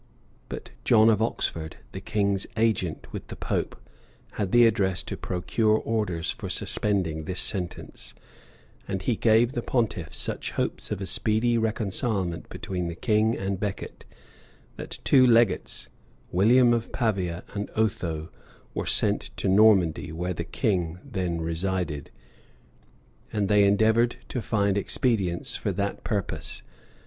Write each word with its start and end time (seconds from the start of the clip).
But 0.49 0.71
John 0.83 1.11
of 1.11 1.21
Oxford, 1.21 1.77
the 1.91 2.01
king's 2.01 2.47
agent 2.57 3.13
with 3.13 3.27
the 3.27 3.35
pope, 3.35 3.79
had 4.31 4.51
the 4.51 4.65
address 4.65 5.03
to 5.03 5.15
procure 5.15 5.75
orders 5.77 6.31
for 6.31 6.49
suspending 6.49 7.25
this 7.25 7.39
sentence; 7.39 8.15
and 8.87 9.03
he 9.03 9.15
gave 9.15 9.51
the 9.51 9.61
pontiff 9.61 10.11
such 10.15 10.53
hopes 10.53 10.89
of 10.89 11.01
a 11.01 11.05
speedy 11.05 11.55
reconcilement 11.55 12.49
between 12.49 12.87
the 12.87 12.95
king 12.95 13.37
and 13.37 13.59
Becket, 13.59 14.03
that 14.75 14.97
two 15.03 15.23
legates, 15.27 15.87
William 16.31 16.73
of 16.73 16.91
Pavia 16.91 17.43
and 17.53 17.69
Otho, 17.75 18.31
were 18.73 18.87
sent 18.87 19.29
to 19.37 19.47
Normandy, 19.47 20.11
where 20.11 20.33
the 20.33 20.43
king 20.43 20.97
then 21.05 21.41
resided, 21.41 22.09
and 23.31 23.47
they 23.47 23.65
endeavored 23.65 24.15
to 24.29 24.41
find 24.41 24.79
expedients 24.79 25.55
for 25.55 25.71
that 25.73 26.03
purpose. 26.03 26.63